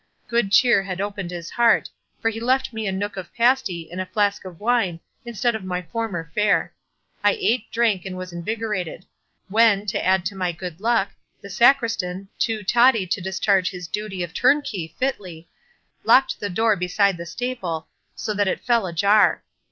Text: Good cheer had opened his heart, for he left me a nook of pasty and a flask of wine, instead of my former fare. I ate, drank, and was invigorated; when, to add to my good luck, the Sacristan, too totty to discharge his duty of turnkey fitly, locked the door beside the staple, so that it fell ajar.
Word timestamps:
Good 0.27 0.51
cheer 0.51 0.81
had 0.81 0.99
opened 0.99 1.29
his 1.29 1.51
heart, 1.51 1.87
for 2.19 2.29
he 2.31 2.39
left 2.39 2.73
me 2.73 2.87
a 2.87 2.91
nook 2.91 3.17
of 3.17 3.31
pasty 3.35 3.87
and 3.91 4.01
a 4.01 4.05
flask 4.07 4.45
of 4.45 4.59
wine, 4.59 4.99
instead 5.25 5.53
of 5.53 5.63
my 5.63 5.83
former 5.83 6.31
fare. 6.33 6.73
I 7.23 7.33
ate, 7.33 7.69
drank, 7.71 8.03
and 8.03 8.17
was 8.17 8.33
invigorated; 8.33 9.05
when, 9.47 9.85
to 9.85 10.03
add 10.03 10.25
to 10.25 10.35
my 10.35 10.53
good 10.53 10.79
luck, 10.81 11.11
the 11.39 11.51
Sacristan, 11.51 12.29
too 12.39 12.63
totty 12.63 13.05
to 13.05 13.21
discharge 13.21 13.69
his 13.69 13.87
duty 13.87 14.23
of 14.23 14.33
turnkey 14.33 14.87
fitly, 14.97 15.47
locked 16.03 16.39
the 16.39 16.49
door 16.49 16.75
beside 16.75 17.17
the 17.17 17.27
staple, 17.27 17.87
so 18.15 18.33
that 18.33 18.47
it 18.47 18.61
fell 18.65 18.87
ajar. 18.87 19.43